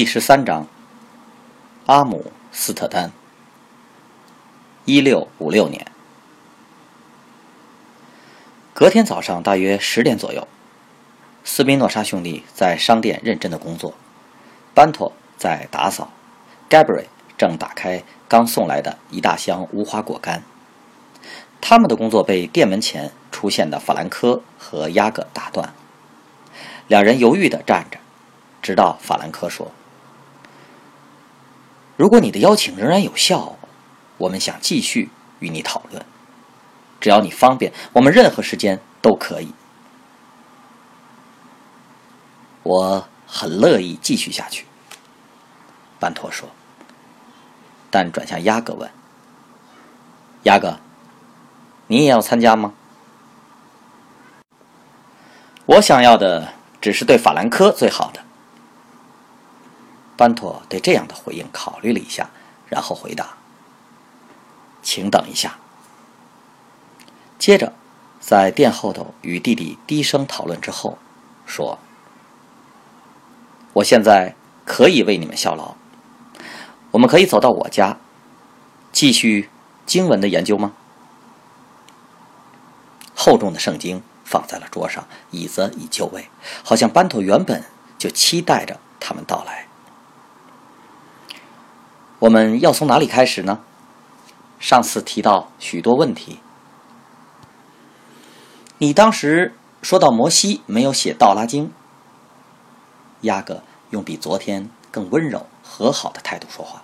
[0.00, 0.66] 第十三章，
[1.84, 3.12] 阿姆斯特丹，
[4.86, 5.86] 一六五六年。
[8.72, 10.48] 隔天早上大约十点左右，
[11.44, 13.92] 斯宾诺莎兄弟在商店认真的工作，
[14.72, 16.10] 班托在打扫
[16.70, 17.04] ，Gabri
[17.36, 20.42] 正打开刚送来的一大箱无花果干。
[21.60, 25.74] 他们的工作被店门前出现的法兰科和亚格打断，
[26.88, 27.98] 两人犹豫地站着，
[28.62, 29.70] 直到法兰科说。
[32.00, 33.58] 如果你的邀请仍然有效，
[34.16, 36.02] 我们想继续与你讨论。
[36.98, 39.52] 只要你方便，我们任何时间都可以。
[42.62, 44.64] 我很乐意继续下去。
[45.98, 46.48] 班托说。
[47.90, 48.90] 但转向鸭哥问
[50.44, 50.80] ：“鸭哥，
[51.88, 52.72] 你也要参加吗？”
[55.66, 58.24] 我想要的只是对法兰科最好的。
[60.20, 62.28] 班托对这样的回应考虑了一下，
[62.68, 63.38] 然后回答
[64.84, 65.56] ：“请等一下。”
[67.40, 67.72] 接着，
[68.20, 70.98] 在店后头与弟弟低声讨论之后，
[71.46, 71.78] 说
[73.72, 74.34] ：“我现在
[74.66, 75.74] 可以为你们效劳。
[76.90, 77.96] 我们可以走到我家，
[78.92, 79.48] 继续
[79.86, 80.72] 经文的研究吗？”
[83.16, 86.28] 厚重的圣经放在了桌上，椅子已就位，
[86.62, 87.64] 好像班托原本
[87.96, 89.69] 就期待着他们到来。
[92.20, 93.60] 我们要从哪里开始呢？
[94.58, 96.38] 上次提到许多问题。
[98.76, 101.68] 你当时说到摩西没有写《道拉经》，
[103.22, 106.82] 亚哥用比昨天更温柔、和好的态度说话。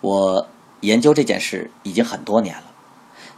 [0.00, 0.48] 我
[0.80, 2.64] 研究这件事已经很多年了，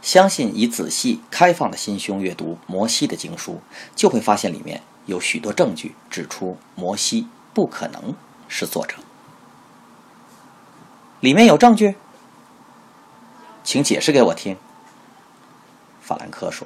[0.01, 3.61] 相信以仔细、开放的心胸阅读摩西的经书，
[3.95, 8.15] 就会发现里面有许多证据指出摩西不可能
[8.47, 8.95] 是作者。
[11.19, 11.95] 里面有证据，
[13.61, 14.55] 请解释给我听。
[15.99, 16.65] 法兰克说：“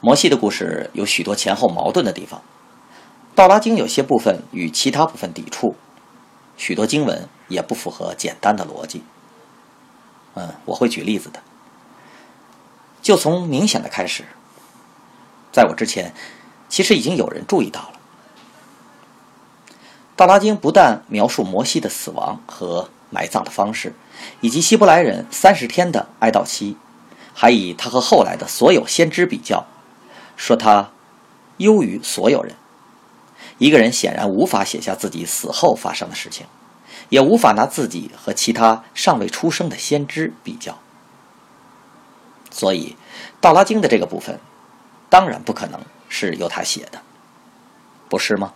[0.00, 2.40] 摩西的故事有许多前后矛盾的地方，
[3.34, 5.74] 《道拉经》有些部分与其他部分抵触，
[6.58, 9.02] 许多经文也不符合简单的逻辑。
[10.34, 11.40] 嗯，我会举例子的。
[13.00, 14.24] 就从明显的开始，
[15.50, 16.12] 在我之前，
[16.68, 17.92] 其实已经有人注意到了。”
[20.14, 23.94] 《道拉经》不但描述摩西的死亡和埋葬的方式，
[24.40, 26.76] 以及希伯来人三十天的哀悼期，
[27.34, 29.66] 还以他和后来的所有先知比较，
[30.36, 30.90] 说他
[31.56, 32.54] 优于所有人。
[33.58, 36.46] 一个人显然无法写下自己死后发生的事情，
[37.08, 40.78] 也无法拿自己和其他尚未出生的先知比较。
[42.50, 42.96] 所以，
[43.40, 44.38] 《道拉经》的这个部分，
[45.08, 47.00] 当然不可能是由他写的，
[48.08, 48.52] 不是吗？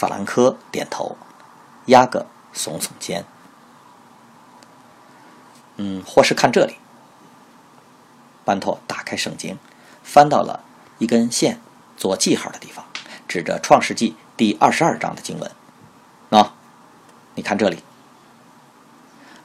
[0.00, 1.18] 法兰科点头，
[1.88, 2.24] 亚格
[2.54, 3.22] 耸耸肩。
[5.76, 6.76] 嗯，或是看这里。
[8.42, 9.58] 班托打开圣经，
[10.02, 10.64] 翻到了
[10.96, 11.60] 一根线
[11.98, 12.86] 做记号的地方，
[13.28, 15.52] 指着《创世纪》第二十二章的经文。
[16.30, 16.48] 喏，
[17.34, 17.80] 你看这里。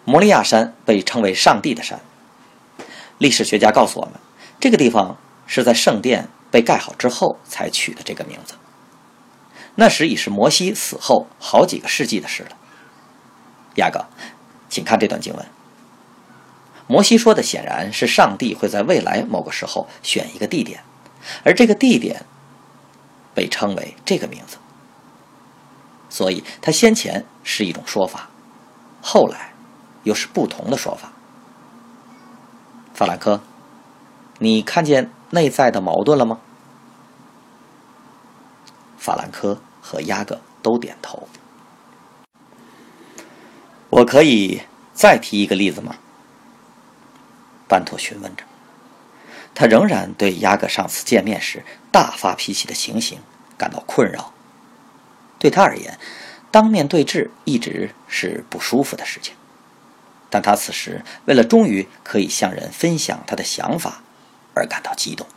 [0.05, 1.99] 摩利亚山被称为上帝的山。
[3.17, 4.13] 历史学家告诉我们，
[4.61, 8.53] 这个地方是在圣殿被盖好之后才取的这个名字。
[9.75, 12.49] 那时已是摩西死后好几个世纪的事了。
[13.75, 14.05] 雅各，
[14.69, 15.45] 请看这段经文。
[16.87, 20.83] 摩西说的显然是上帝会在未来某个时候选一个地点，
[21.43, 22.25] 而这个地点
[23.33, 24.57] 被称为这个名字。
[26.09, 28.29] 所以，他先前是一种说法，
[29.01, 29.51] 后来
[30.03, 31.11] 又是不同的说法。
[32.93, 33.41] 法兰克，
[34.39, 36.39] 你看见内在的矛盾了吗？
[39.05, 41.27] 法兰科和雅各都点头。
[43.91, 44.63] 我可以
[44.95, 45.97] 再提一个例子吗？
[47.67, 48.43] 班托询问着。
[49.53, 53.19] 他仍然对雅各上次见面时大发脾气的情形
[53.55, 54.33] 感到困扰。
[55.37, 55.99] 对他而言，
[56.49, 59.35] 当面对质一直是不舒服的事情。
[60.31, 64.01] 但他此时为了终于可以向人分享他的想法
[64.55, 65.27] 而感到激动。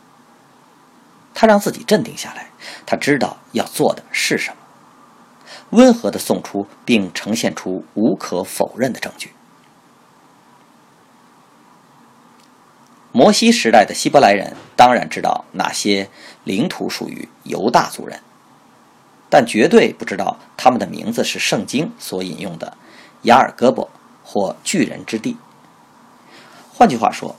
[1.39, 2.49] 他让自己镇定下来，
[2.85, 4.57] 他知道要做的是什么，
[5.69, 9.31] 温和地送出并呈现出无可否认的证据。
[13.13, 16.09] 摩西时代的希伯来人当然知道哪些
[16.43, 18.19] 领土属于犹大族人，
[19.29, 22.75] 但绝对不知道他们的名字是圣经所引用的
[23.21, 23.89] 雅尔戈伯。
[24.31, 25.37] 或巨人之地。
[26.71, 27.35] 换句话说，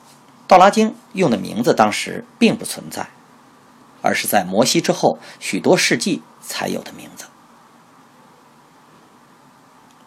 [0.48, 3.06] 道拉经用的名字当时并不存在，
[4.02, 7.26] 而是在摩西之后许多世纪才有的名字。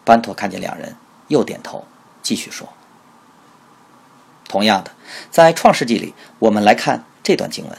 [0.04, 0.96] 班托看见两人，
[1.28, 1.86] 又点头，
[2.22, 2.68] 继续说
[4.48, 4.90] ：“同样的，
[5.30, 7.78] 在创世纪里，我们来看这段经文。”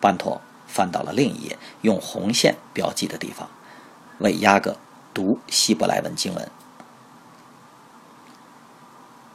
[0.00, 3.48] 班托翻到了另一页，用红线标记的地方，
[4.18, 4.76] 为亚各
[5.12, 6.48] 读希伯来文经文。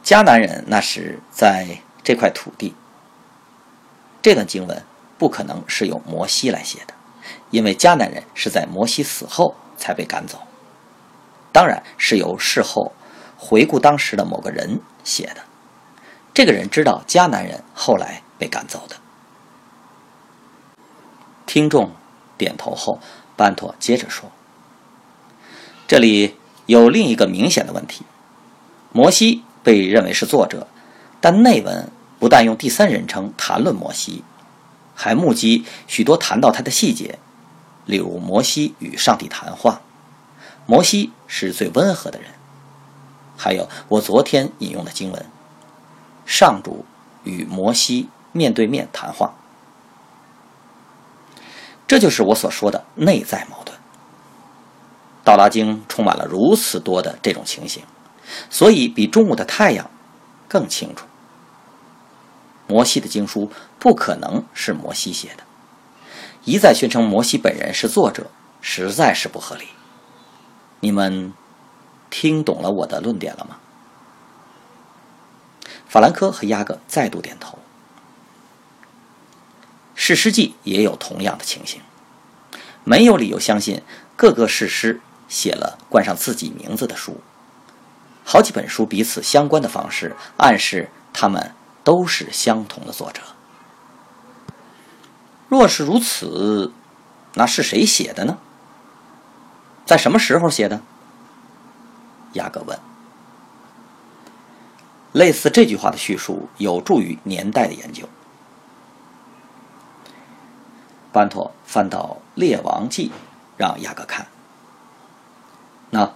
[0.02, 2.74] 迦南人那时在这块土地。
[4.22, 4.82] 这段经文
[5.18, 6.94] 不可能是由摩西来写的，
[7.50, 10.38] 因为迦南人是在摩西死后才被赶走。
[11.52, 12.92] 当然是由事后
[13.36, 15.42] 回顾当时的某个人写的。
[16.32, 18.96] 这个人知道迦南人后来被赶走的。
[21.46, 21.92] 听众
[22.36, 22.98] 点头后，
[23.36, 24.30] 班托接着说
[25.86, 26.36] ：“这里
[26.66, 28.04] 有另一个明显的问题，
[28.92, 30.66] 摩西。”被认为是作者，
[31.22, 34.22] 但内文不但用第三人称谈论摩西，
[34.94, 37.18] 还目击许多谈到他的细节，
[37.84, 39.80] 例如摩西与上帝谈话，
[40.66, 42.30] 摩西是最温和的人，
[43.36, 45.26] 还有我昨天引用的经文，
[46.24, 46.84] 上主
[47.24, 49.34] 与摩西面对面谈话，
[51.86, 53.76] 这就是我所说的内在矛盾。
[55.24, 57.82] 道拉经充满了如此多的这种情形。
[58.48, 59.90] 所以，比中午的太阳
[60.48, 61.04] 更清楚。
[62.66, 65.44] 摩西的经书不可能是摩西写的，
[66.44, 68.30] 一再宣称摩西本人是作者，
[68.60, 69.68] 实在是不合理。
[70.80, 71.32] 你们
[72.10, 73.58] 听懂了我的论点了吗？
[75.88, 77.58] 法兰科和亚格再度点头。
[79.94, 81.80] 史诗记也有同样的情形，
[82.82, 83.82] 没有理由相信
[84.16, 87.20] 各个史诗写了冠上自己名字的书。
[88.24, 93.20] 好几本书彼此相关的方式，暗示他们都是相同的作者。
[95.48, 96.72] 若是如此，
[97.34, 98.38] 那是谁写的呢？
[99.86, 100.80] 在什么时候写的？
[102.32, 102.76] 雅各问。
[105.12, 108.08] 类似这句话的叙述有助于年代的研究。
[111.12, 113.08] 班托翻到《列王记》，
[113.56, 114.26] 让雅各看。
[115.90, 116.12] 那。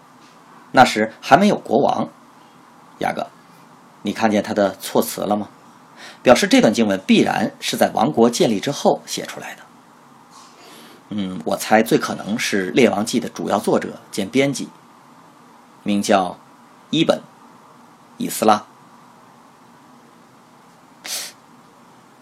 [0.70, 2.08] 那时还没有国王，
[2.98, 3.26] 雅各，
[4.02, 5.48] 你看见他的措辞了吗？
[6.28, 9.62] 表示这段经文必然是在王国建立之后写出来的。
[11.08, 14.68] 嗯，我猜最可能是《列王记》的主要作者兼编辑，
[15.84, 16.38] 名叫
[16.90, 17.16] 伊本·
[18.18, 18.66] 以斯拉。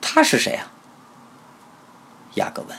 [0.00, 0.70] 他是谁啊？
[2.34, 2.78] 雅各问。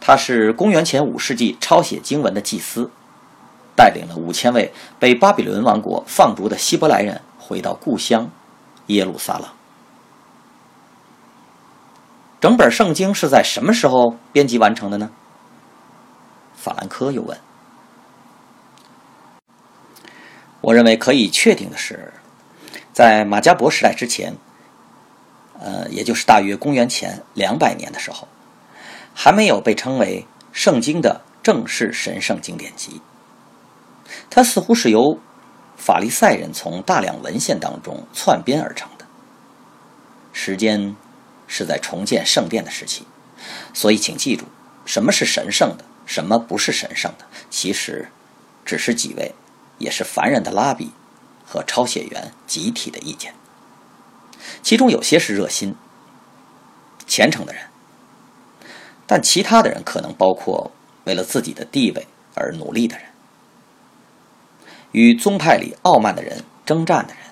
[0.00, 2.90] 他是公元前五世纪抄写经文的祭司。
[3.76, 8.28] 带领了五千位被巴比伦王国放逐的希伯来人回到故乡
[8.86, 9.48] 耶路撒冷。
[12.40, 15.10] 整本圣经是在什么时候编辑完成的呢？
[16.54, 17.38] 法兰科又问。
[20.60, 22.12] 我认为可以确定的是，
[22.92, 24.34] 在马加伯时代之前，
[25.60, 28.28] 呃，也就是大约公元前两百年的时候，
[29.14, 33.00] 还没有被称为圣经的正式神圣经典集。
[34.28, 35.18] 它似乎是由
[35.76, 39.06] 法利赛人从大量文献当中篡编而成的。
[40.32, 40.96] 时间
[41.46, 43.06] 是在重建圣殿的时期，
[43.72, 44.44] 所以请记住，
[44.84, 48.08] 什么是神圣的，什么不是神圣的，其实
[48.64, 49.34] 只是几位
[49.78, 50.92] 也是凡人的拉比
[51.46, 53.34] 和抄写员集体的意见。
[54.62, 55.74] 其中有些是热心、
[57.06, 57.62] 虔诚的人，
[59.06, 60.70] 但其他的人可能包括
[61.04, 63.05] 为了自己的地位而努力的人。
[64.92, 67.22] 与宗派里傲慢的人征战的人，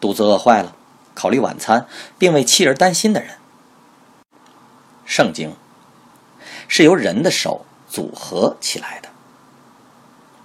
[0.00, 0.76] 肚子饿坏了，
[1.14, 1.86] 考虑晚餐
[2.18, 3.36] 并为妻儿担心的人。
[5.04, 5.54] 圣经
[6.68, 9.08] 是由人的手组合起来的，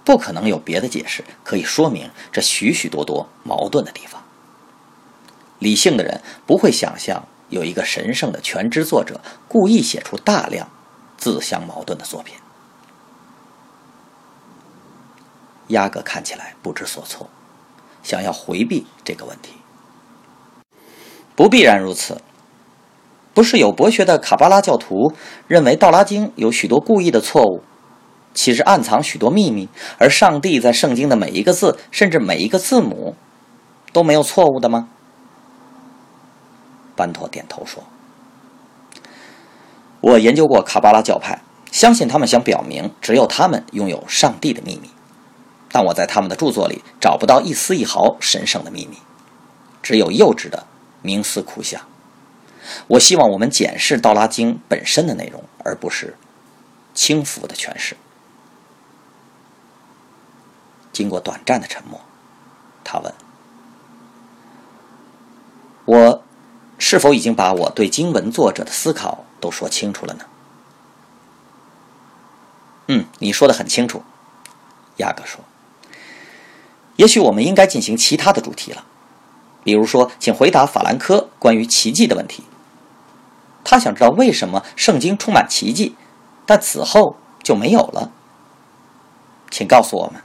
[0.04, 4.22] 不可能有别的解释可以说明这许许多多矛盾的地方。
[5.58, 10.68] 理性的人不会想象有一个神圣的全知作者故意写出大量
[11.16, 12.36] 自相矛盾的作品。
[15.68, 17.28] 压根看起来不知所措，
[18.02, 19.54] 想要回避这个问题。
[21.34, 22.20] 不必然如此。
[23.34, 25.12] 不是有博学的卡巴拉教徒
[25.46, 27.62] 认为《道拉经》有许多故意的错误，
[28.34, 33.14] 其实暗藏许多秘密，而上帝在圣经的每一个字，甚至每一个字母，
[33.92, 34.88] 都没有错误的吗？
[36.96, 37.84] 班托点头说
[40.02, 44.90] ：“我研究过卡巴拉教派，相信他们想表明只有他们拥有上帝的秘密，
[45.70, 48.98] 但我在他们的著作里找不到一丝一毫神圣的秘密，
[49.82, 50.66] 只有幼稚的
[51.02, 51.82] 冥思苦想。”
[52.88, 56.16] 我希望我们检视《道拉经》本身的内容，而不是
[56.92, 57.96] 轻浮的诠释。
[60.92, 62.00] 经过短暂的沉默，
[62.84, 63.14] 他问
[65.86, 66.22] ：“我
[66.76, 70.24] 是否已经把我对经文作者的思考都说清楚了呢
[72.88, 74.02] ？”“嗯，你说的很清楚。”
[74.98, 75.42] 亚哥说。
[76.98, 78.84] “也许我们应该进行其他的主题了，
[79.62, 82.42] 比如说，请回答法兰科关于奇迹的问题。”
[83.62, 85.94] 他想知道为什么圣经充满奇迹，
[86.44, 88.10] 但此后就没有了。
[89.50, 90.20] 请告诉我们，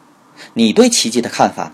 [0.54, 1.72] 你对奇迹的看法。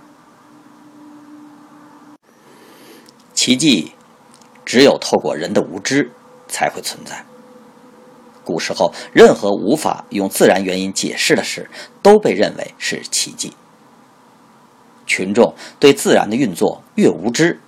[3.33, 3.93] 奇迹
[4.65, 6.11] 只有透过人的无知
[6.49, 7.23] 才会存在。
[8.43, 11.69] 古时候，任何无法用自然原因解释的事，
[12.01, 13.53] 都被认为是奇迹。
[15.09, 17.59] 群众对自然的运作越无知，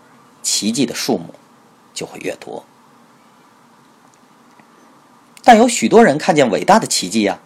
[0.44, 1.34] 奇迹的数目
[1.92, 2.64] 就会越多。
[5.44, 7.40] 但有许多人看见伟大的奇迹呀！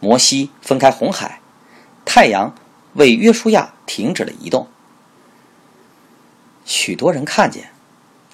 [0.00, 1.40] 摩西分开红海，
[2.04, 2.52] 太阳
[2.94, 4.68] 为约书亚停止了移动。
[6.64, 7.70] 许多人看见，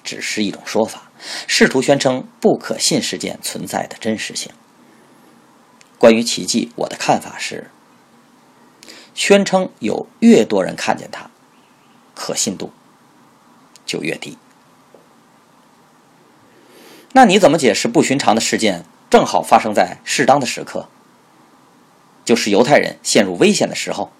[0.03, 1.11] 只是一种说法，
[1.47, 4.51] 试图宣称不可信事件存在的真实性。
[5.99, 7.69] 关于奇迹，我的看法是：
[9.13, 11.29] 宣称有越多人看见它，
[12.15, 12.71] 可信度
[13.85, 14.37] 就越低。
[17.13, 20.89] 那你怎么解释不寻常的事件正好发生在适当的时刻？
[22.25, 24.11] 就是犹太人陷入危险的时候。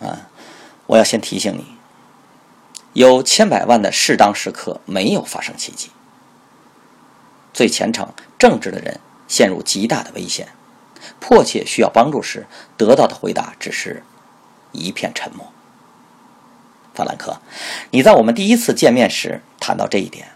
[0.00, 0.28] 啊，
[0.86, 1.76] 我要先提醒你，
[2.94, 5.90] 有千百万的适当时刻没有发生奇迹。
[7.54, 8.98] 最虔诚、正直的人
[9.28, 10.48] 陷入极大的危险，
[11.20, 14.02] 迫切需要帮助时，得到的回答只是
[14.72, 15.52] 一片沉默。
[16.94, 17.40] 法兰克，
[17.90, 20.32] 你在我们第一次见面时谈到这一点。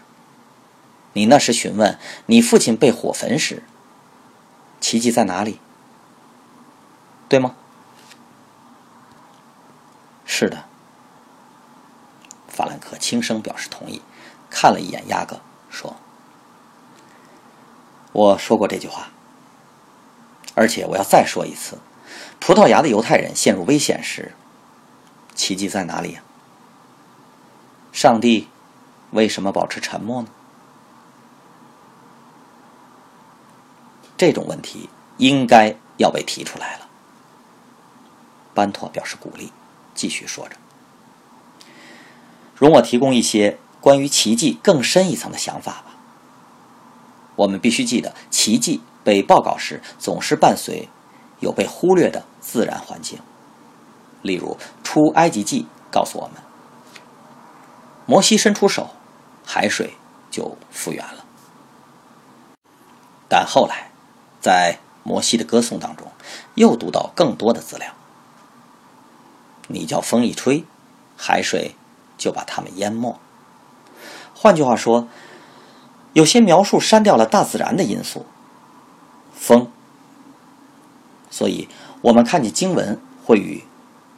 [1.13, 1.97] 你那时询问
[2.27, 3.63] 你父亲被火焚时，
[4.79, 5.59] 奇迹在哪里？
[7.27, 7.55] 对吗？
[10.25, 10.65] 是的。
[12.47, 14.01] 法兰克轻声表示同意，
[14.49, 15.95] 看了一眼亚哥，说
[18.13, 19.09] ：“我说过这句话，
[20.57, 21.77] 而且我要再说一次：
[22.39, 24.33] 葡萄牙的犹太人陷入危险时，
[25.35, 26.23] 奇迹在哪里呀？
[27.91, 28.47] 上帝
[29.11, 30.29] 为什么保持沉默呢？”
[34.17, 36.87] 这种问题应该要被提出来了。
[38.55, 39.53] 班托表示鼓励，
[39.93, 40.55] 继续说着
[42.57, 45.97] ：“容我提供一些关于奇迹更深一层的想法吧。
[47.35, 50.89] 我们必须记得，奇迹被报告时总是伴随
[51.39, 53.19] 有被忽略的自然环境。
[54.21, 56.33] 例如，《出埃及记》告诉我们，
[58.05, 58.89] 摩西伸出手，
[59.45, 59.93] 海水
[60.29, 61.23] 就复原了。
[63.29, 63.87] 但后来。”
[64.39, 66.09] 在摩西的歌颂当中，
[66.53, 67.91] 又读到更多的资料。
[69.67, 70.63] 你叫风一吹，
[71.17, 71.75] 海水
[72.17, 73.19] 就把它们淹没。
[74.33, 75.07] 换句话说，
[76.13, 78.25] 有些描述删掉了大自然的因素，
[79.37, 79.71] 风。
[81.29, 81.69] 所以，
[82.01, 83.63] 我们看见经文会与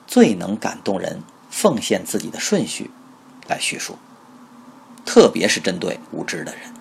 [0.07, 2.89] 最能感动人奉献自己的顺序
[3.47, 3.97] 来叙述，
[5.05, 6.73] 特别是针对无知的人。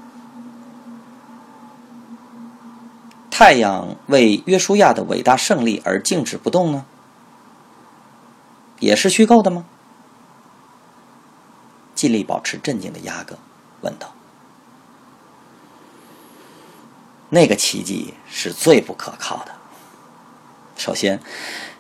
[3.31, 6.85] 太阳为约书亚的伟大胜利而静止不动呢？
[8.81, 9.65] 也是虚构的吗？
[11.95, 13.39] 尽力保持镇静的亚哥
[13.81, 14.13] 问道。
[17.31, 19.55] 那个奇迹是最不可靠的。
[20.77, 21.21] 首先，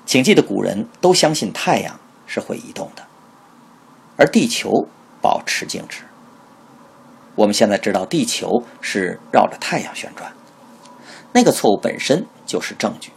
[0.05, 3.07] 请记得古人都相信太阳是会移动的，
[4.17, 4.89] 而地球
[5.23, 6.03] 保持静止。
[7.35, 10.33] 我们现在知道地球是绕着太阳旋转。
[11.33, 13.13] 那个错误本身就是证据，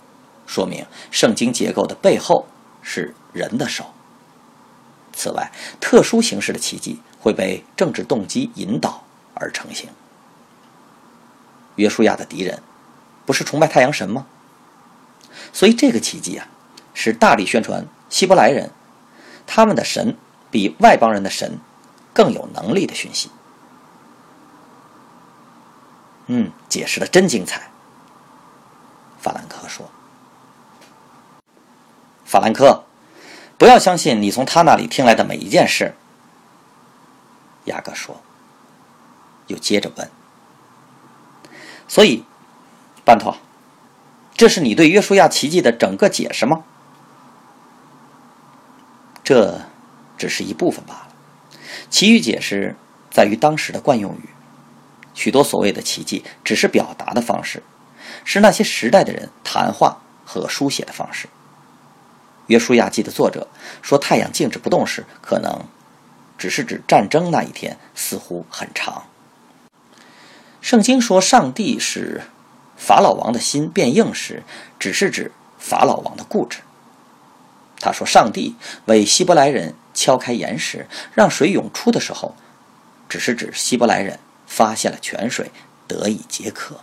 [0.46, 2.46] 说明圣经结构的背后
[2.82, 3.86] 是人的手。
[5.14, 9.90] 此外，特殊形式的奇迹会被政治动机引导而成型。
[11.82, 12.62] 约书亚的敌人
[13.26, 14.26] 不是崇拜太阳神吗？
[15.52, 16.48] 所以这个奇迹啊，
[16.94, 18.72] 是大力宣传希伯来人
[19.46, 20.16] 他们的神
[20.50, 21.60] 比外邦人的神
[22.14, 23.30] 更有能力的讯息。
[26.28, 27.70] 嗯，解释的真精彩。
[29.20, 29.90] 法兰克说
[32.26, 32.86] ：“法兰克，
[33.58, 35.96] 不要相信你从他那里听来的每一件事。”
[37.66, 38.22] 雅各说，
[39.48, 40.10] 又接着问
[41.92, 42.24] ：“所以，
[43.04, 43.36] 班托，
[44.34, 46.64] 这是你对约书亚奇迹的整个解释吗？”
[49.26, 49.60] 这
[50.18, 51.08] 只是一部分罢了，
[51.90, 52.78] 其余解释
[53.10, 54.30] 在于当时的惯用语。
[55.14, 57.62] 许多所谓的奇迹只是表达的方式，
[58.24, 61.28] 是那些时代的人谈话和书写的方式。
[62.48, 63.50] 约书亚记的作者
[63.82, 65.66] 说，太阳静止不动时，可能
[66.38, 69.04] 只是指战争那一天似乎很长。
[70.62, 72.22] 圣经说，上帝使
[72.78, 74.44] 法老王的心变硬时，
[74.80, 76.60] 只是指法老王的固执。
[77.80, 82.36] 他说，上帝为希伯来人敲开岩石，让水涌出的时候，
[83.10, 84.20] 只是指希伯来人。
[84.48, 85.50] 发现了泉水，
[85.88, 86.82] 得以解渴。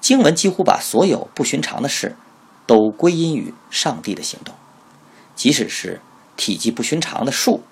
[0.00, 2.16] 经文几乎把所有不寻常的事
[2.66, 4.52] 都归因于上帝的行动，
[5.36, 6.00] 即使是
[6.36, 7.62] 体积不寻常的树，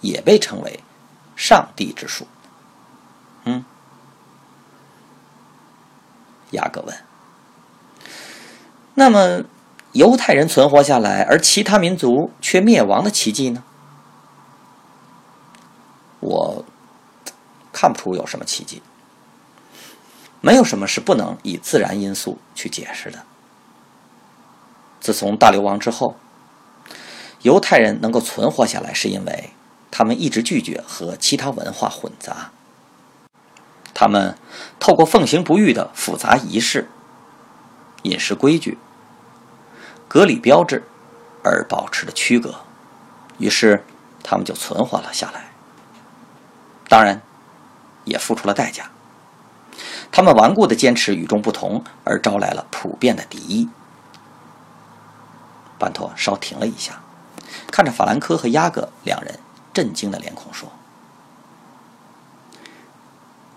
[0.00, 0.80] 也被称为
[1.36, 2.26] 上帝之树。
[3.44, 3.64] 嗯，
[6.50, 6.96] 雅各问
[8.94, 9.42] ：“那么
[9.92, 13.64] 犹太人存活下来，而其他民族却灭亡的奇迹呢？”
[16.20, 16.64] 我。
[17.74, 18.82] 看不出有什么奇迹，
[20.42, 23.24] 没有什么是不能以自然因素去解释的。
[25.00, 26.14] 自从大流亡之后，
[27.40, 29.50] 犹太人能够存活下来，是因为
[29.90, 32.52] 他们一直拒绝和其他文化混杂。
[33.94, 34.36] 他们
[34.78, 36.88] 透过奉行不渝的复杂仪式、
[38.02, 38.78] 饮食规矩、
[40.08, 40.84] 隔离标志
[41.44, 42.56] 而保持了区隔，
[43.38, 43.84] 于是
[44.22, 45.52] 他们就存活了下来。
[46.88, 47.22] 当然。
[48.04, 48.90] 也付出了代价。
[50.10, 53.68] 他们顽固的坚持与众不同，而招来了普遍的敌意。
[55.78, 57.00] 班托稍停了一下，
[57.70, 59.38] 看着法兰科和亚格两人
[59.72, 60.72] 震惊的脸孔说：“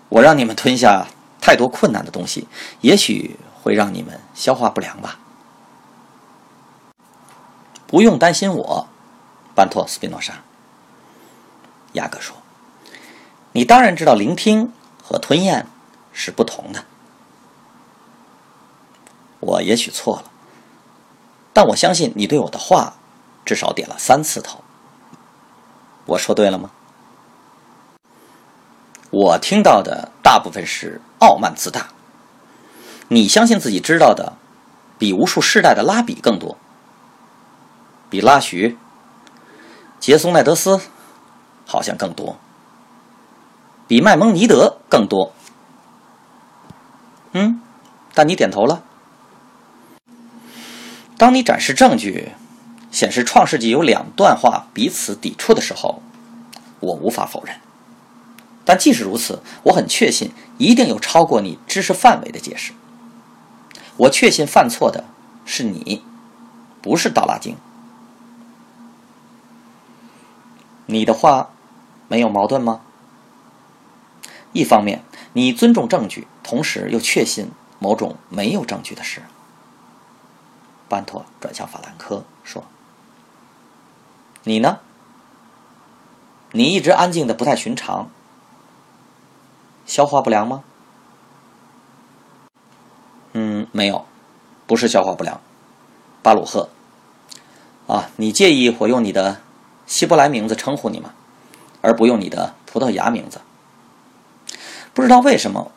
[0.08, 1.06] 我让你们吞下
[1.40, 2.48] 太多困难的东西，
[2.80, 5.18] 也许会让你们消化不良吧。
[7.86, 8.88] 不用担心我，
[9.54, 10.34] 班托斯宾诺莎。”
[11.94, 12.36] 亚格说。
[13.52, 14.70] 你当然知道，聆听
[15.02, 15.66] 和吞咽
[16.12, 16.84] 是不同的。
[19.40, 20.30] 我也许错了，
[21.54, 22.94] 但我相信你对我的话
[23.46, 24.62] 至少点了三次头。
[26.04, 26.70] 我说对了吗？
[29.10, 31.88] 我听到的大部分是傲慢自大。
[33.08, 34.32] 你相信自己知道的
[34.98, 36.56] 比无数世代的拉比更多，
[38.10, 38.76] 比拉许、
[40.00, 40.80] 杰松奈德斯
[41.64, 42.36] 好像更多。
[43.86, 45.32] 比麦蒙尼德更多，
[47.32, 47.60] 嗯，
[48.12, 48.82] 但你点头了。
[51.16, 52.32] 当你展示证据，
[52.90, 56.02] 显示《创世纪》有两段话彼此抵触的时候，
[56.80, 57.54] 我无法否认。
[58.66, 62.72] 但即使如此，我很确信一定有超过你知识范围的解释。
[63.96, 65.04] 我确信犯错的
[65.46, 66.02] 是你，
[66.82, 67.54] 不是《道拉经》。
[70.86, 71.50] 你的话
[72.08, 72.82] 没有矛盾吗？
[74.52, 75.02] 一方面，
[75.32, 79.22] 你尊重证据，同时又确信某种没有证据的事。
[80.88, 82.64] 班托转向法兰科说
[84.44, 84.80] ：“你呢？
[86.52, 88.08] 你一直安静的不太寻常，
[89.86, 90.62] 消化不良吗
[93.32, 94.04] ？”“嗯，没有，
[94.66, 95.40] 不是消化不良。”
[96.22, 96.68] 巴鲁赫，
[97.86, 99.40] 啊，你介意我用你的
[99.86, 101.14] 希伯来名字称呼你吗？
[101.82, 103.40] 而不用你的葡萄牙名字？
[104.92, 105.70] 不知道为什么，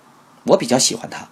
[0.46, 1.28] 我比较喜欢他。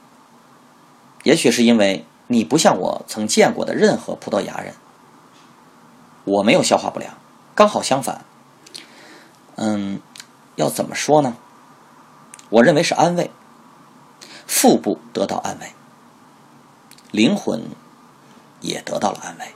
[1.23, 4.75] 也许是因为你不像我曾见过的任何葡萄牙人。
[6.25, 7.13] 我没有消化不良，
[7.55, 8.23] 刚好相反。
[9.55, 9.99] 嗯，
[10.57, 11.37] 要怎么说呢？
[12.49, 13.31] 我认为是安慰。
[14.45, 15.73] 腹部得到安慰，
[17.11, 17.69] 灵魂
[18.61, 19.53] 也得到了安慰。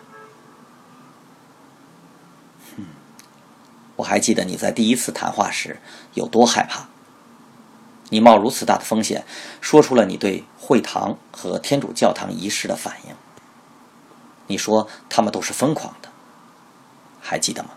[3.96, 5.80] 我还记得你在第一次谈话时
[6.14, 6.88] 有多害怕。
[8.10, 9.24] 你冒如此大的风险，
[9.62, 13.16] 说出了你对会堂和天主教堂仪式的反应。
[14.48, 16.10] 你说他们都是疯狂的，
[17.22, 17.70] 还记得吗？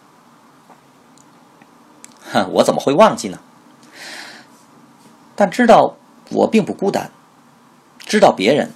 [2.32, 3.38] 哼，我怎么会忘记呢？
[5.36, 5.96] 但知道
[6.30, 7.10] 我并不孤单，
[7.98, 8.70] 知道别人，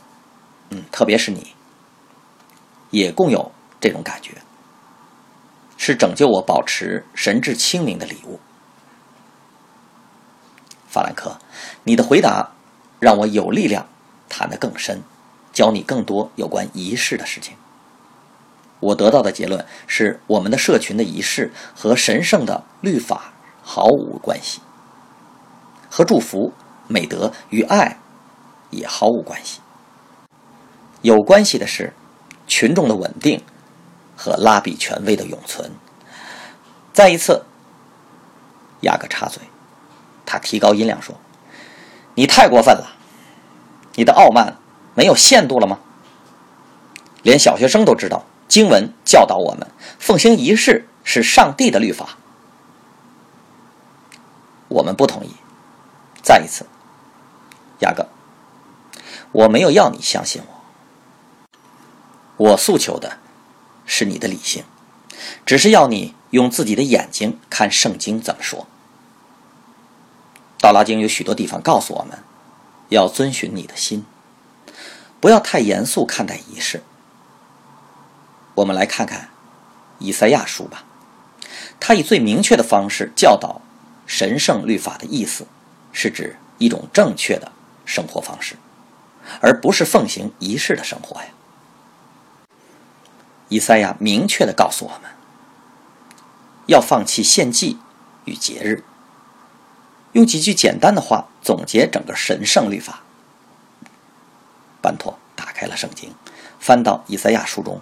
[0.71, 1.55] 嗯，特别是你，
[2.91, 4.33] 也共有这种感觉，
[5.77, 8.41] 是拯救我保持神志清明的礼物。
[10.89, 11.39] 法兰克，
[11.85, 12.51] 你的回答
[12.99, 13.87] 让我有力量
[14.29, 15.03] 谈得更深，
[15.53, 17.57] 教你更多有关仪式的事情。
[18.81, 24.61] 我得到的结论是，我们的社群的仪式和神圣的律法毫无关系，
[25.91, 26.53] 和祝福、
[26.87, 27.99] 美德与爱
[28.71, 29.61] 也毫无关系。
[31.03, 31.93] 有关系的是
[32.47, 33.43] 群众的稳定
[34.17, 35.71] 和拉比权威的永存。
[36.93, 37.45] 再一次，
[38.81, 39.43] 雅各插嘴，
[40.27, 41.15] 他提高音量说
[42.17, 42.97] ：“你太过分了，
[43.95, 44.57] 你的傲慢
[44.95, 45.79] 没有限度了吗？
[47.23, 52.17] 连小学生都知道，经文教导我们奉行仪式是上帝的律法。
[54.69, 55.35] 我们不同意。
[56.41, 56.67] 一次，
[57.81, 58.09] 雅各，
[59.33, 60.59] 我没有要你相信我。”
[62.51, 63.19] 我诉求的
[63.85, 64.65] 是你的理性，
[65.45, 68.67] 只是要你用自己的眼睛看圣经怎么说。
[70.61, 72.23] 道拉经有许多地方告诉我们，
[72.91, 74.05] 要遵循你的心，
[75.21, 76.83] 不要太严肃看待仪式。
[78.55, 79.31] 我们来看看
[79.99, 80.85] 以赛亚书吧，
[81.81, 83.61] 他以最明确的方式教导
[84.07, 85.47] 神圣律法的意思，
[86.01, 87.51] 是指一种正确的
[87.85, 88.55] 生活方式，
[89.41, 91.27] 而不是奉行仪式的生活呀。
[93.49, 95.11] 以赛亚明确的告诉我们，
[96.67, 97.79] 要放弃献祭
[98.27, 98.85] 与节日。
[100.13, 103.01] 用几句简单的话总结整个神圣律法。
[104.81, 106.15] 班托打开了圣经，
[106.61, 107.81] 翻到以赛亚书中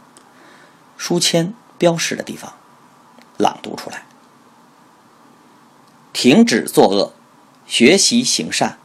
[0.96, 2.54] 书签标示的地方，
[3.36, 4.06] 朗读出来：
[6.14, 7.12] 停止作恶，
[7.66, 8.78] 学习行善，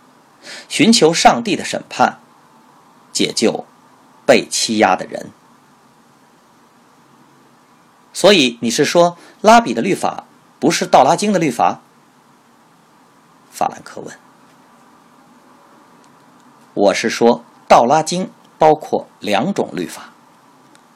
[0.67, 2.19] 寻求上帝的审判，
[3.13, 3.65] 解救
[4.25, 5.31] 被欺压的人。
[8.13, 10.25] 所以你是说拉比的律法
[10.59, 11.81] 不是道拉经的律法？
[13.51, 14.17] 法兰克问。
[16.73, 20.09] 我是说道拉经包括两种律法，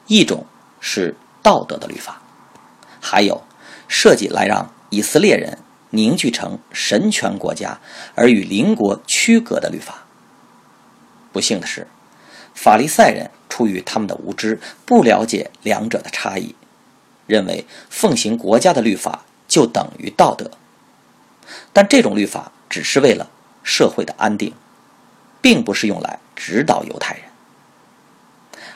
[0.06, 0.46] 一种
[0.80, 2.20] 是道德的律法，
[3.00, 3.42] 还有
[3.88, 5.58] 设计来让以色列人
[5.96, 7.80] 凝聚成神权国家
[8.14, 10.04] 而与邻国区隔的律法。
[11.32, 11.88] 不幸的是，
[12.54, 16.54] 法利赛人出于他们的无知，不了解两者的差异。
[17.26, 20.48] 认为奉行国家的律法就等于道德，
[21.72, 23.28] 但这种律法只是为了
[23.64, 24.54] 社会的安定，
[25.40, 27.24] 并不是用来指导犹太人，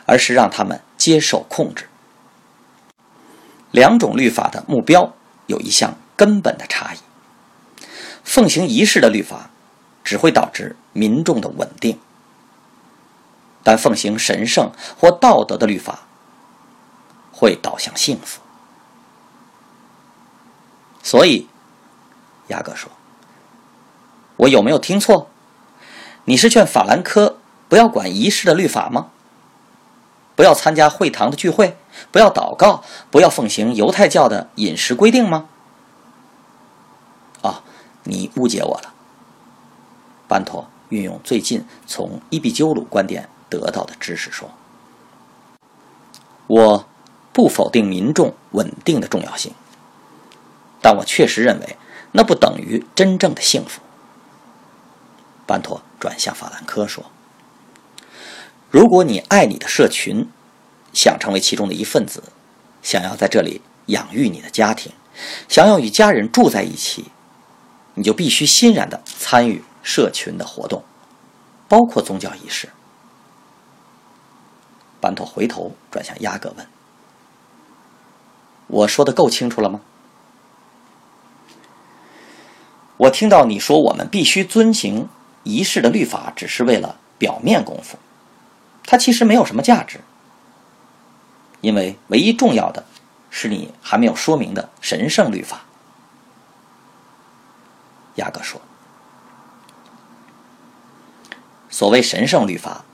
[0.04, 1.86] 而是让他们接受控制。
[3.70, 5.14] 两种律法的目标
[5.46, 6.98] 有一项根本的差异：
[8.24, 9.50] 奉行仪式的律法
[10.04, 11.98] 只会导致民众的稳定，
[13.62, 16.00] 但奉行神圣或道德的律法。
[17.32, 18.42] 会导向幸福，
[21.02, 21.48] 所以，
[22.48, 22.90] 雅各说
[24.36, 25.30] ：“我有没有听错？
[26.26, 27.38] 你是劝法兰科
[27.70, 29.08] 不要管仪式的律法吗？
[30.36, 31.78] 不要参加会堂的聚会，
[32.10, 35.48] 不要祷告，不要奉行犹太教的饮食规定吗？”
[38.10, 38.92] 你误解我了。
[40.28, 44.50] 班托运用最近从伊壁鸠鲁观点得到的知识说
[46.46, 46.86] ：“我。”
[47.32, 49.54] 不否定民众稳定的重要性，
[50.82, 51.76] 但我确实认为
[52.10, 53.80] 那不等于真正的幸福。
[55.46, 57.04] 班托转向法兰科说
[58.68, 60.28] ：“如果你爱你的社群，
[60.92, 62.24] 想成为其中的一份子，
[62.82, 64.92] 想要在这里养育你的家庭，
[65.48, 67.12] 想要与家人住在一起，
[67.94, 70.82] 你就必须欣然的参与社群的活动，
[71.68, 72.68] 包括宗教仪式。”
[75.00, 76.66] 班托回头转向亚格问。
[78.66, 79.80] 我说的够清楚了吗？
[82.98, 85.08] 我听到你说我们必须遵行
[85.42, 87.98] 仪式的律法，只是为了表面功夫，
[88.84, 90.00] 它其实没有什么价值，
[91.62, 92.84] 因为唯一重要的
[93.30, 95.62] 是你还没有说明的神圣律法。
[98.20, 98.60] 雅各说
[101.68, 102.84] ：“所谓神圣律法，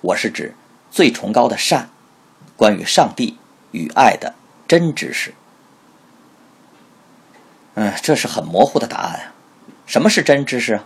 [0.00, 0.54] 我是指
[0.90, 1.90] 最崇高的善，
[2.56, 3.38] 关于上帝
[3.72, 4.34] 与爱的。”
[4.66, 5.34] 真知识，
[7.74, 9.34] 嗯，这是很模糊的答案啊。
[9.84, 10.80] 什么是真知识？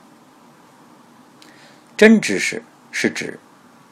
[1.96, 3.38] 真知识是指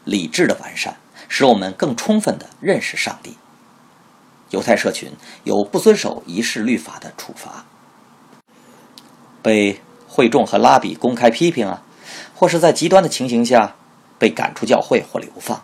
[0.05, 0.97] 理智的完善，
[1.29, 3.38] 使我们更充分的认识上帝。
[4.51, 5.12] 犹太社群
[5.45, 7.64] 有不遵守仪式律法的处罚，
[9.40, 9.81] 被
[10.16, 11.83] 会众和拉比公开批评啊，
[12.35, 13.74] 或是在极端的情形下
[14.18, 15.62] 被赶出教会或流放。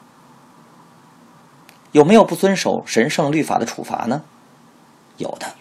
[1.92, 4.24] 有没有不遵守神圣律法的处罚呢？
[5.16, 5.54] 有的，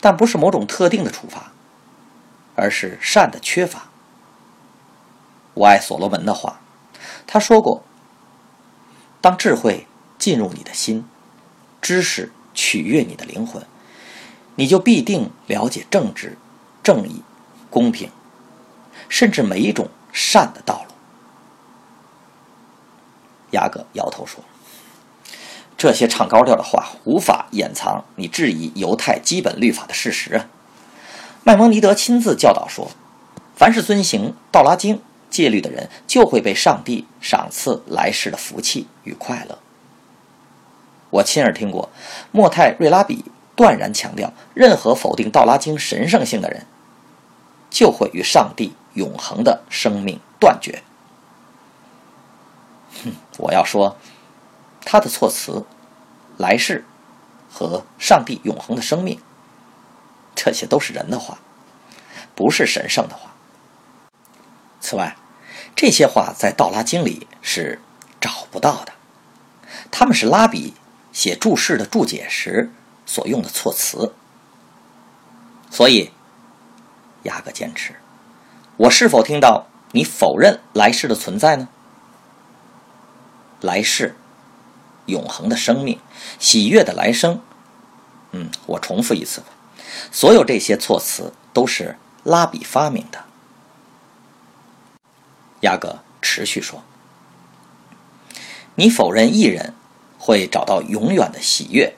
[0.00, 1.52] 但不是某种特定的处罚，
[2.56, 3.88] 而是善的缺乏。
[5.52, 6.60] 我爱所罗门的话，
[7.26, 7.82] 他说过
[9.20, 9.86] ：“当智慧
[10.18, 11.04] 进入你的心，
[11.82, 13.66] 知识取悦你的灵魂，
[14.54, 16.38] 你就必定了解正直、
[16.82, 17.22] 正义、
[17.70, 18.10] 公平，
[19.08, 20.94] 甚至每一种善的道路。”
[23.52, 24.44] 雅各摇头说
[25.78, 30.46] ：“这些唱高调的话无法掩藏你质疑犹太基本律法的事实啊。”
[31.42, 32.90] 麦蒙尼德亲自教导说
[33.56, 34.96] ：“凡是遵行《道拉经》
[35.30, 39.58] 戒律的人，就会被上帝赏赐来世的福气与快乐。”
[41.10, 41.90] 我亲耳听过
[42.30, 43.24] 莫泰瑞拉比
[43.56, 46.66] 断然强调：任何否定《道拉经》神圣性的人，
[47.70, 50.82] 就会与上帝永恒的生命断绝。
[53.04, 53.96] 哼，我要说，
[54.84, 55.64] 他的措辞，
[56.36, 56.84] 来世
[57.48, 59.20] 和上帝永恒的生命，
[60.34, 61.38] 这些都是人的话，
[62.34, 63.30] 不是神圣的话。
[64.80, 65.16] 此外，
[65.76, 67.80] 这些话在《道拉经》里是
[68.20, 68.92] 找不到的，
[69.90, 70.74] 他们是拉比
[71.12, 72.72] 写注释的注解时
[73.06, 74.12] 所用的措辞。
[75.70, 76.10] 所以，
[77.24, 77.94] 雅各坚持，
[78.76, 81.68] 我是否听到你否认来世的存在呢？
[83.60, 84.16] 来世，
[85.06, 86.00] 永恒的生命，
[86.38, 87.42] 喜悦的来生。
[88.32, 89.48] 嗯，我重复一次吧。
[90.10, 93.24] 所有这些措辞都是拉比发明的。
[95.60, 96.82] 雅各持续说
[98.76, 99.74] ：“你否认艺人
[100.18, 101.94] 会找到永远的喜悦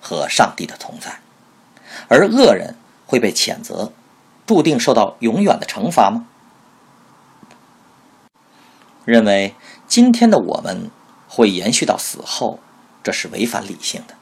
[0.00, 1.18] 和上帝的同在，
[2.08, 3.92] 而恶人会被谴责，
[4.50, 6.26] 注定受到永远的惩罚吗？
[9.04, 9.54] 认为
[9.86, 10.90] 今天的我们。”
[11.32, 12.58] 会延续到死后，
[13.04, 14.16] 这是违反理性的。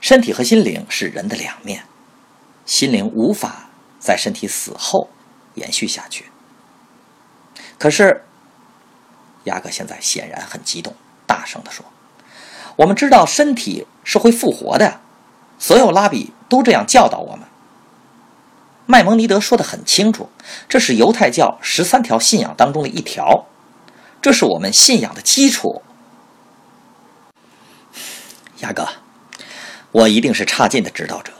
[0.00, 1.84] 身体和心灵是人的两面，
[2.66, 3.70] 心灵无法
[4.00, 5.10] 在身体死后
[5.54, 6.24] 延续下去。
[7.78, 8.24] 可是，
[9.44, 10.92] 雅各现在显然很激动，
[11.24, 11.86] 大声地说
[12.74, 15.00] ：“我们知道身体是会复活的，
[15.56, 17.46] 所有拉比都这样教导我们。
[18.90, 20.30] 麦蒙尼德说的很清楚，
[20.66, 23.44] 这是犹太教十三条信仰当中的一条，
[24.22, 25.82] 这是我们信仰的基础。”
[28.60, 28.88] 雅各，
[29.92, 31.34] 我一定是差劲的指导者。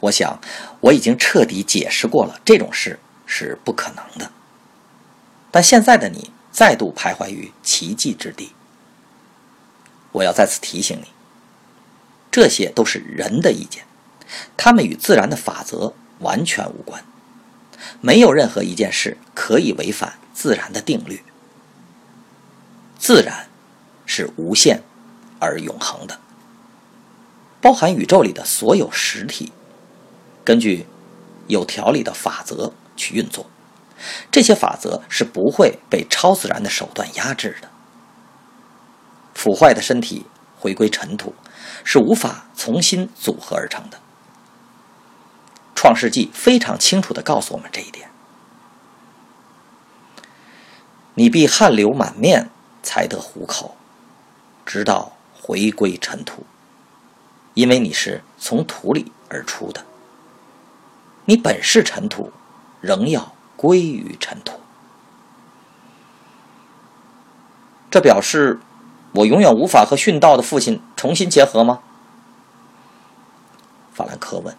[0.00, 0.40] 我想，
[0.80, 4.30] 我已经彻底解释过了，这种事是不可能的。
[5.50, 8.54] 但现在的你再度徘徊于奇迹之地。
[10.12, 11.08] 我要再次提醒你，
[12.30, 13.84] 这些都是人的意见，
[14.56, 15.92] 他们与自然的法则
[16.24, 17.04] 完全无关。
[18.00, 21.22] 没有任何一件事可以违反自然的定律。
[22.98, 23.46] 自然
[24.06, 24.82] 是无限
[25.38, 26.18] 而永恒的。
[27.60, 29.52] 包含宇宙里的所有实体，
[30.44, 30.86] 根据
[31.46, 33.46] 有条理的法则去运作，
[34.30, 37.68] 这些法则是不会被超自然的手段压制的。
[39.34, 40.26] 腐坏的身体
[40.58, 41.34] 回归尘土，
[41.84, 43.98] 是无法重新组合而成的。
[45.84, 48.08] 创世纪非常清楚的告诉我们这一点。
[51.12, 52.48] 你必汗流满面
[52.82, 53.76] 才得糊口，
[54.64, 56.46] 直到回归尘土。
[57.52, 59.84] 因为你是从土里而出的，
[61.26, 62.32] 你本是尘土，
[62.80, 64.58] 仍要归于尘土。
[67.90, 68.58] 这表示
[69.12, 71.80] 我永远无法和殉道的父亲重新结合吗？
[73.92, 74.56] 法兰克问。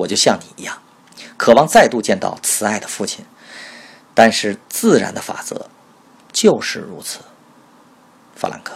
[0.00, 0.80] 我就像你一样，
[1.36, 3.24] 渴望再度见到慈爱的父亲，
[4.14, 5.68] 但是自然的法则
[6.32, 7.20] 就是如此，
[8.34, 8.74] 法兰克。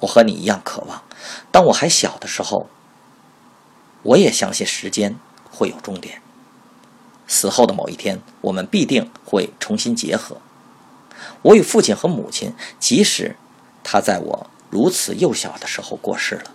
[0.00, 1.02] 我和你一样渴望。
[1.50, 2.68] 当我还小的时候，
[4.02, 5.16] 我也相信时间
[5.50, 6.20] 会有终点。
[7.26, 10.36] 死后的某一天，我们必定会重新结合。
[11.42, 13.36] 我与父亲和母亲，即使
[13.82, 16.50] 他在我如此幼小的时候过世了，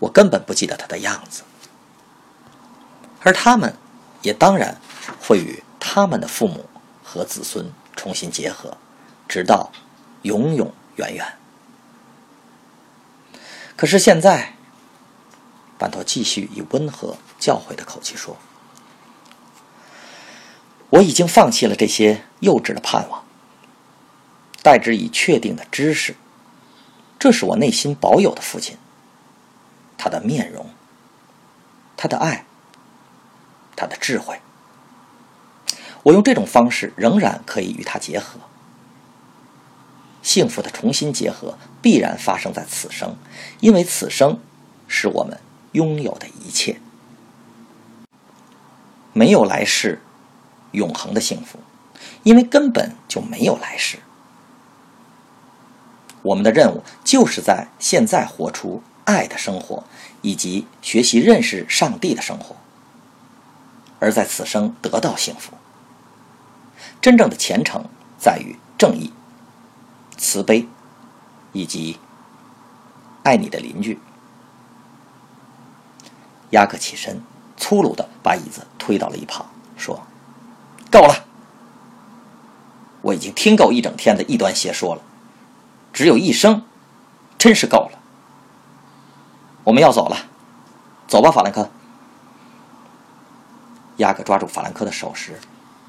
[0.00, 1.42] 我根本不记得他的样子。
[3.20, 3.76] 而他们，
[4.22, 4.80] 也当然
[5.20, 6.66] 会与他们的父母
[7.02, 8.76] 和子孙重新结合，
[9.28, 9.70] 直到
[10.22, 11.34] 永永远远。
[13.76, 14.54] 可是现在，
[15.78, 18.36] 班托继续以温和教诲的口气说
[20.90, 23.24] ：“我已经放弃了这些幼稚的盼望，
[24.62, 26.14] 代之以确定的知识。
[27.18, 28.76] 这是我内心保有的父亲，
[29.96, 30.68] 他的面容，
[31.96, 32.44] 他的爱，
[33.76, 34.40] 他的智慧。
[36.02, 38.40] 我用这种方式仍然可以与他结合。
[40.22, 43.16] 幸福的重新结合必然发生在此生，
[43.60, 44.38] 因为此生
[44.86, 45.38] 是我们
[45.72, 46.80] 拥有的一切。
[49.12, 50.00] 没有来世，
[50.72, 51.58] 永恒的幸福，
[52.22, 53.98] 因为根本就没有来世。
[56.22, 59.84] 我们的任务就是在现在活出爱的生活，
[60.20, 62.54] 以及学习认识上帝的生活，
[64.00, 65.52] 而在此生得到幸福。
[67.00, 67.84] 真正的虔诚
[68.18, 69.12] 在于正义、
[70.16, 70.66] 慈悲，
[71.52, 71.98] 以及
[73.22, 74.00] 爱你的邻居。
[76.50, 77.22] 雅各起身，
[77.56, 80.02] 粗鲁的把椅子推到了一旁，说
[80.90, 81.24] ：“够了，
[83.02, 85.02] 我已经听够一整天的异端邪说了。”
[85.92, 86.64] 只有一生，
[87.38, 87.98] 真是够了。
[89.64, 90.16] 我们要走了，
[91.06, 91.70] 走吧，法兰克。
[94.00, 95.38] 雅各抓住法兰克的手时，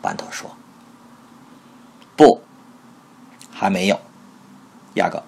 [0.01, 0.51] 班头说
[2.17, 2.41] ：“不，
[3.49, 3.97] 还没有。
[4.95, 5.23] 雅各，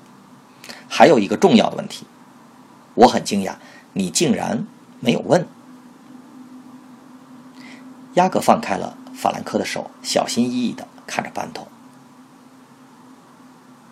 [0.89, 2.05] 还有一个重要的问题，
[2.95, 3.55] 我很惊讶，
[3.93, 4.67] 你竟然
[4.99, 5.47] 没有问。”
[8.15, 11.65] 雅各放开了法兰克的手，小心翼翼的看着班头。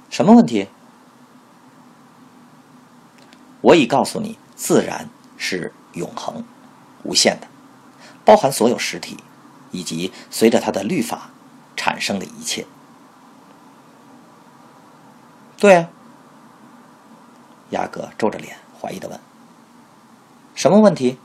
[0.10, 0.68] 什么问题？
[3.62, 6.44] 我已告诉你，自然是永恒、
[7.04, 7.48] 无限的，
[8.24, 9.18] 包含所有实体，
[9.72, 11.32] 以及随着它的律法
[11.76, 12.66] 产生的一切。
[15.58, 15.90] 对啊，
[17.70, 19.20] 雅各皱着脸，怀疑的问
[20.56, 21.20] ：“什么问题？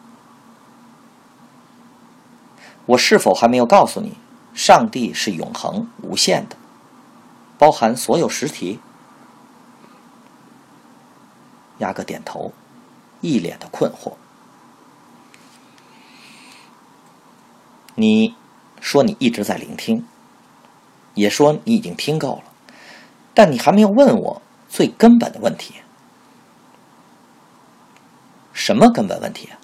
[2.87, 4.17] 我是否还没有告诉你，
[4.55, 6.57] 上帝是永恒、无限的？”
[7.59, 8.79] 包含所有实体。
[11.79, 12.53] 雅各点头，
[13.23, 14.13] 一脸的困惑。
[17.97, 18.35] 你
[18.81, 20.07] 说你一直在聆听，
[21.15, 22.45] 也说你已经听够了，
[23.35, 25.75] 但你还没有问我最根本的问题。
[28.53, 29.59] 什么根本问题啊？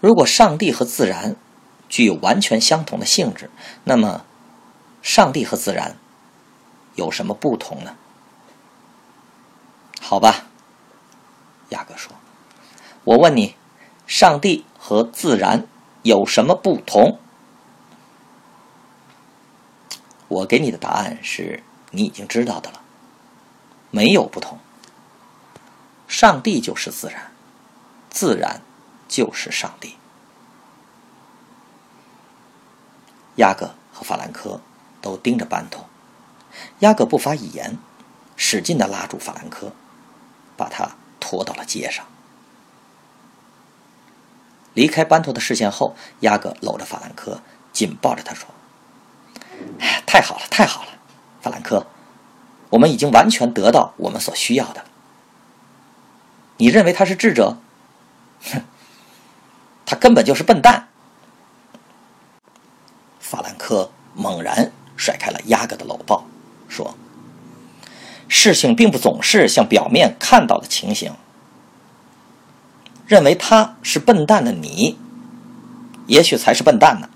[0.00, 1.36] 如果上帝和自然
[1.88, 3.48] 具有完全相同的性质，
[3.84, 4.24] 那么？
[5.02, 5.96] 上帝和自然
[6.96, 7.94] 有什么不同呢？
[10.00, 10.46] 好吧，
[11.68, 12.12] 雅各说
[13.04, 13.54] ：“我问你，
[14.08, 15.66] 上帝和自然
[16.02, 17.18] 有什么不同？”
[20.28, 22.80] 我给你的答案是你已经知道的了，
[23.90, 24.60] 没有不同。
[26.06, 27.32] 上帝就是自然，
[28.08, 28.60] 自然
[29.08, 29.96] 就是上帝。
[33.34, 34.60] 雅各和法兰克。
[35.02, 35.86] 都盯着班托，
[36.80, 37.78] 雅各不发一言，
[38.34, 39.70] 使劲的拉住法兰克，
[40.56, 42.04] 把他拖到了街上。
[44.76, 47.40] 离开班托的视线后，雅各搂着法兰克，
[47.72, 48.46] 紧抱着他说：“，
[50.06, 50.88] 太好了，太好了，
[51.40, 51.86] 法兰克，
[52.70, 54.84] 我们已经完全得到我们所需要的。
[56.58, 57.56] 你认为他是智者？
[58.52, 58.60] 哼，
[59.86, 60.88] 他根本就是笨蛋。”
[63.18, 64.70] 法兰克猛然。
[64.98, 66.26] 甩开了雅各的搂抱，
[66.70, 66.96] 说
[68.28, 71.14] ：“事情并不总是像表面看到的情形。
[73.06, 74.98] 认为他是笨蛋的你，
[76.06, 77.08] 也许才是笨蛋呢。”